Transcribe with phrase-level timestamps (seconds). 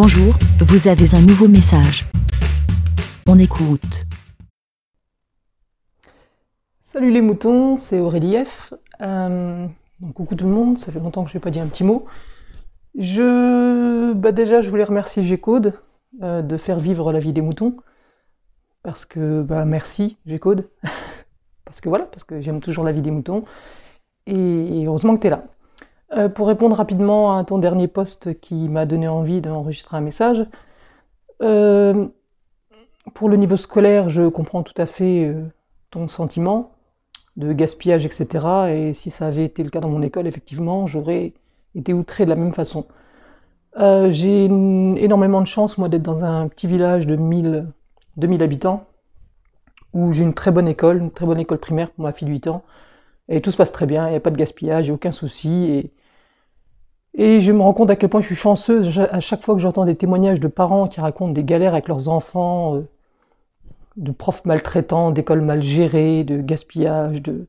[0.00, 2.04] Bonjour, vous avez un nouveau message.
[3.26, 4.06] On écoute.
[6.80, 8.72] Salut les moutons, c'est Aurélie F.
[9.00, 9.66] Euh,
[10.14, 12.06] coucou tout le monde, ça fait longtemps que je n'ai pas dit un petit mot.
[12.96, 15.74] Je, bah déjà, je voulais remercier G-Code
[16.22, 17.74] euh, de faire vivre la vie des moutons.
[18.84, 20.68] Parce que, bah merci G-Code.
[21.64, 23.44] parce que voilà, parce que j'aime toujours la vie des moutons.
[24.26, 25.42] Et heureusement que tu es là.
[26.18, 30.44] Euh, pour répondre rapidement à ton dernier post qui m'a donné envie d'enregistrer un message,
[31.42, 32.06] euh,
[33.14, 35.44] pour le niveau scolaire, je comprends tout à fait euh,
[35.90, 36.72] ton sentiment
[37.36, 38.46] de gaspillage, etc.
[38.70, 41.34] Et si ça avait été le cas dans mon école, effectivement, j'aurais
[41.76, 42.86] été outré de la même façon.
[44.08, 47.68] J'ai énormément de chance, moi, d'être dans un petit village de 1000,
[48.16, 48.86] 2000 habitants,
[49.94, 52.32] où j'ai une très bonne école, une très bonne école primaire pour ma fille de
[52.32, 52.64] 8 ans.
[53.28, 54.94] Et tout se passe très bien, il n'y a pas de gaspillage, il n'y a
[54.94, 55.92] aucun souci.
[57.18, 59.60] Et je me rends compte à quel point je suis chanceuse à chaque fois que
[59.60, 62.88] j'entends des témoignages de parents qui racontent des galères avec leurs enfants, euh,
[63.96, 67.46] de profs maltraitants, d'écoles mal gérées, de gaspillage, de,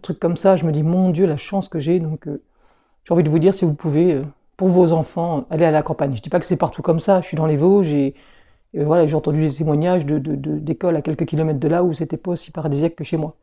[0.00, 0.56] trucs comme ça.
[0.56, 2.00] Je me dis, mon Dieu, la chance que j'ai.
[2.00, 2.40] Donc, euh,
[3.04, 4.22] j'ai envie de vous dire, si vous pouvez, euh,
[4.56, 6.16] pour vos enfants, aller à la campagne.
[6.16, 7.20] Je dis pas que c'est partout comme ça.
[7.20, 8.14] Je suis dans les Vosges et,
[8.74, 12.52] voilà, j'ai entendu des témoignages d'écoles à quelques kilomètres de là où c'était pas aussi
[12.52, 13.34] paradisiaque que chez moi.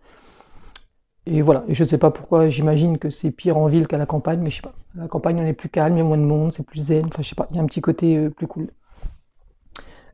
[1.29, 4.05] Et voilà, je ne sais pas pourquoi, j'imagine que c'est pire en ville qu'à la
[4.05, 4.73] campagne, mais je sais pas.
[4.97, 6.83] À la campagne, on est plus calme, il y a moins de monde, c'est plus
[6.83, 8.69] zen, enfin je sais pas, il y a un petit côté euh, plus cool.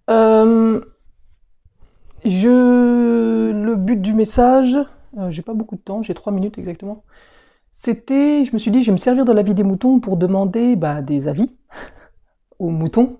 [0.10, 0.82] Euh.
[2.26, 4.78] Le but du message,
[5.20, 7.04] euh, j'ai pas beaucoup de temps, j'ai trois minutes exactement.
[7.72, 10.18] C'était, je me suis dit, je vais me servir de la vie des moutons pour
[10.18, 11.52] demander bah, des avis
[12.60, 13.18] aux moutons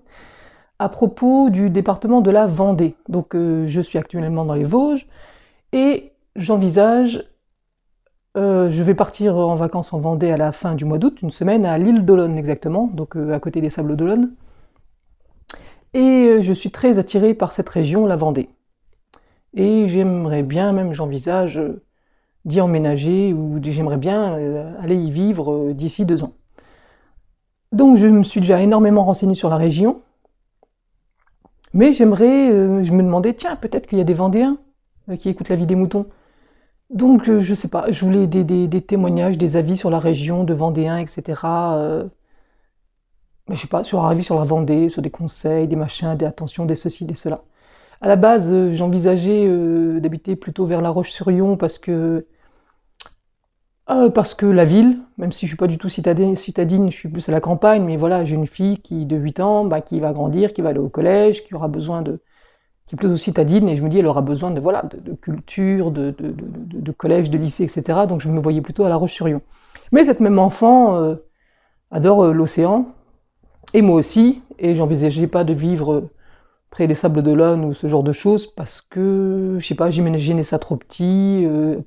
[0.80, 2.96] à propos du département de la Vendée.
[3.08, 5.06] Donc je suis actuellement dans les Vosges
[5.72, 7.24] et j'envisage
[8.36, 11.30] euh, je vais partir en vacances en Vendée à la fin du mois d'août, une
[11.30, 14.32] semaine à l'île d'Olonne exactement, donc euh, à côté des Sables d'Olonne.
[15.92, 18.48] Et euh, je suis très attiré par cette région, la Vendée.
[19.54, 21.62] Et j'aimerais bien, même j'envisage
[22.44, 24.34] d'y emménager ou j'aimerais bien
[24.80, 26.32] aller y vivre d'ici deux ans.
[27.70, 30.02] Donc je me suis déjà énormément renseigné sur la région,
[31.72, 32.48] mais j'aimerais,
[32.84, 34.58] je me demandais, tiens, peut-être qu'il y a des Vendéens
[35.20, 36.06] qui écoutent la vie des moutons.
[36.90, 40.54] Donc, euh, je sais pas, je voulais des, témoignages, des avis sur la région de
[40.54, 41.42] Vendéen, etc.
[41.44, 42.04] Euh,
[43.48, 46.26] je sais pas, sur un avis sur la Vendée, sur des conseils, des machins, des
[46.26, 47.42] attentions, des ceci, des cela.
[48.00, 49.48] À la base, euh, j'envisageais
[50.00, 52.26] d'habiter plutôt vers La Roche-sur-Yon parce que
[54.14, 57.08] parce que la ville, même si je suis pas du tout citadine, citadine, je suis
[57.08, 60.00] plus à la campagne, mais voilà, j'ai une fille qui de 8 ans, bah, qui
[60.00, 62.20] va grandir, qui va aller au collège, qui aura besoin de
[62.86, 65.90] qui est plutôt citadine, et je me dis, elle aura besoin de, voilà, de, culture,
[65.90, 68.00] de, de, collège, de lycée, etc.
[68.06, 69.40] Donc je me voyais plutôt à La Roche-sur-Yon.
[69.92, 71.16] Mais cette même enfant euh,
[71.90, 72.94] adore euh, l'océan,
[73.72, 76.10] et moi aussi, et j'envisageais pas de vivre
[76.70, 80.42] près des sables d'Olonne ou ce genre de choses, parce que, je sais pas, j'imaginais
[80.42, 81.78] ça trop petit, euh,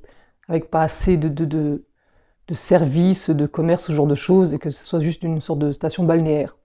[0.47, 4.69] avec pas assez de, de, de, services, de commerce, ce genre de choses, et que
[4.69, 6.56] ce soit juste une sorte de station balnéaire.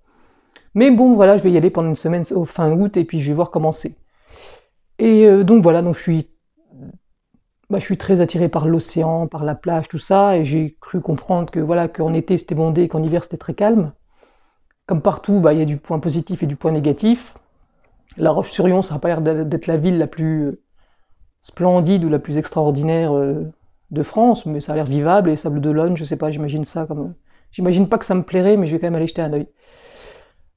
[0.74, 3.20] Mais bon, voilà, je vais y aller pendant une semaine au fin août, et puis
[3.20, 3.96] je vais voir comment c'est.
[5.02, 6.28] Et euh, donc voilà, donc je suis,
[7.68, 11.00] bah, je suis très attiré par l'océan, par la plage, tout ça, et j'ai cru
[11.00, 13.90] comprendre que voilà, qu'en été c'était bondé, qu'en hiver c'était très calme.
[14.86, 17.36] Comme partout, bah, il y a du point positif et du point négatif.
[18.16, 20.62] La Roche-sur-Yon, ça n'a pas l'air d'être la ville la plus euh,
[21.40, 23.50] splendide ou la plus extraordinaire euh,
[23.90, 26.86] de France, mais ça a l'air vivable, et Sable d'Olonne, je sais pas, j'imagine ça
[26.86, 27.14] comme...
[27.50, 29.48] J'imagine pas que ça me plairait, mais je vais quand même aller jeter un oeil.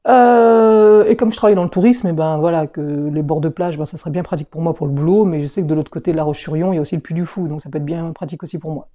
[0.07, 3.49] Euh, et comme je travaille dans le tourisme, et ben voilà, que les bords de
[3.49, 5.67] plage, ben, ça serait bien pratique pour moi pour le boulot, mais je sais que
[5.67, 7.61] de l'autre côté de la Roche-sur-Yon, il y a aussi le Puy du Fou, donc
[7.61, 8.87] ça peut être bien pratique aussi pour moi.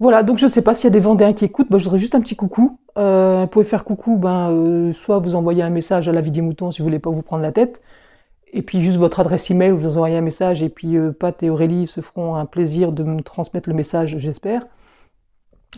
[0.00, 1.98] Voilà, donc je sais pas s'il y a des Vendéens qui écoutent, ben, je voudrais
[1.98, 2.72] juste un petit coucou.
[2.98, 6.32] Euh, vous pouvez faire coucou, ben, euh, soit vous envoyez un message à la vie
[6.32, 7.80] des moutons si vous voulez pas vous prendre la tête,
[8.52, 11.86] et puis juste votre adresse email, vous envoyez un message, et puis Pat et Aurélie
[11.86, 14.66] se feront un plaisir de me transmettre le message, j'espère.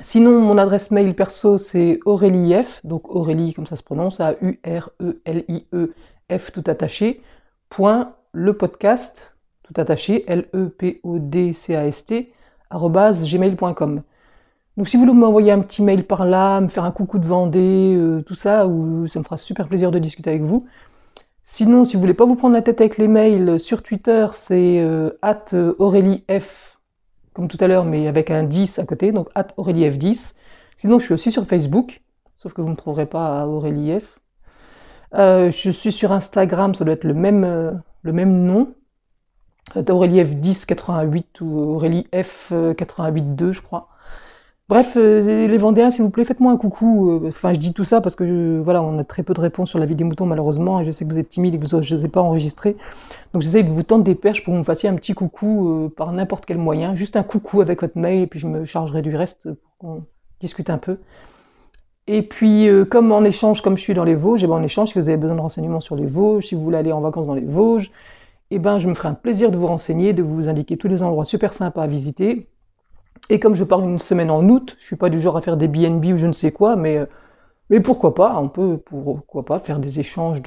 [0.01, 4.73] Sinon, mon adresse mail perso, c'est F, donc Aurélie, comme ça se prononce, A-U-R-E-L-I-E-F
[6.53, 7.21] tout attaché,
[7.69, 12.33] point le podcast, tout attaché, L-E-P-O-D-C-A-S-T,
[12.73, 14.03] gmail.com.
[14.79, 17.27] Donc si vous voulez m'envoyer un petit mail par là, me faire un coucou de
[17.27, 20.67] Vendée, euh, tout ça, ou, ça me fera super plaisir de discuter avec vous.
[21.43, 24.81] Sinon, si vous voulez pas vous prendre la tête avec les mails, sur Twitter, c'est
[24.81, 25.45] euh, at
[26.41, 26.72] F
[27.33, 30.35] comme tout à l'heure, mais avec un 10 à côté, donc at AurélieF10.
[30.77, 32.03] Sinon, je suis aussi sur Facebook,
[32.37, 34.19] sauf que vous ne trouverez pas à AurélieF.
[35.15, 38.75] Euh, je suis sur Instagram, ça doit être le même, euh, le même nom.
[39.77, 43.89] AurélieF1088 ou AurélieF882, je crois.
[44.69, 47.11] Bref, euh, les Vendéens, s'il vous plaît, faites-moi un coucou.
[47.11, 49.41] Euh, Enfin, je dis tout ça parce que je- voilà, on a très peu de
[49.41, 51.59] réponses sur la vie des moutons malheureusement, et je sais que vous êtes timide et
[51.59, 52.77] que vous n'osez pas enregistrer.
[53.33, 55.69] Donc j'essaye de vous tendre des perches pour que vous me fassiez un petit coucou
[55.69, 58.65] euh, par n'importe quel moyen, juste un coucou avec votre mail, et puis je me
[58.65, 60.05] chargerai du reste pour qu'on
[60.41, 60.97] discute un peu.
[62.09, 64.89] Et puis, comme en échange, comme je suis dans les Vosges, eh ben, en échange,
[64.93, 67.27] si vous avez besoin de renseignements sur les Vosges, si vous voulez aller en vacances
[67.29, 67.93] dans les Vosges,
[68.51, 71.03] eh ben, je me ferai un plaisir de vous renseigner, de vous indiquer tous les
[71.03, 72.49] endroits super sympas à visiter.
[73.31, 75.57] Et comme je pars une semaine en août, je suis pas du genre à faire
[75.57, 77.07] des BNB ou je ne sais quoi, mais, euh,
[77.71, 80.43] mais pourquoi pas, on peut, pourquoi pas, faire des échanges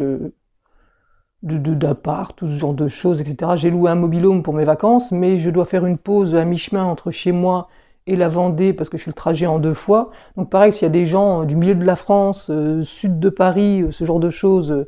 [1.42, 3.54] d'appart, tout ce genre de choses, etc.
[3.56, 6.84] J'ai loué un mobilhome pour mes vacances, mais je dois faire une pause à mi-chemin
[6.84, 7.70] entre chez moi
[8.08, 10.12] et la Vendée parce que je fais le trajet en deux fois.
[10.38, 13.20] Donc pareil, s'il y a des gens euh, du milieu de la France, euh, sud
[13.20, 14.86] de Paris, ce genre de choses,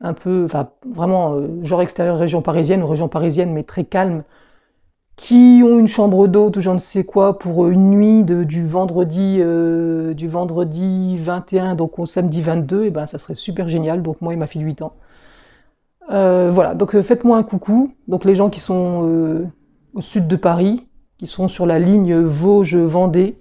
[0.00, 4.22] un peu, enfin vraiment genre extérieur région parisienne ou région parisienne, mais très calme,
[5.18, 8.64] qui ont une chambre d'hôte ou je ne sais quoi pour euh, une nuit du
[8.64, 14.00] vendredi euh, du vendredi 21 donc au samedi 22, et ben ça serait super génial.
[14.00, 14.92] Donc moi et ma fille de 8 ans.
[16.10, 17.92] Euh, voilà, donc faites-moi un coucou.
[18.06, 19.50] Donc les gens qui sont
[19.92, 20.86] au sud de Paris,
[21.18, 23.38] qui sont sur la ligne Vosges-Vendée,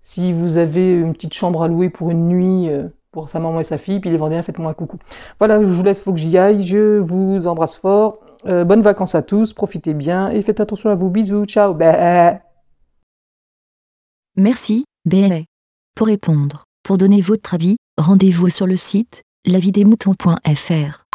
[0.00, 2.70] si vous avez une petite chambre à louer pour une nuit
[3.10, 4.98] pour sa maman et sa fille, puis les Vendéens, faites-moi un coucou.
[5.38, 6.62] Voilà, je vous laisse, faut que j'y aille.
[6.62, 8.18] Je vous embrasse fort.
[8.46, 11.10] Euh, bonnes vacances à tous, profitez bien et faites attention à vous.
[11.10, 11.74] Bisous, ciao.
[11.74, 12.40] Bah.
[14.36, 15.40] Merci, BLA.
[15.94, 21.05] Pour répondre, pour donner votre avis, rendez-vous sur le site lavidemouton.fr.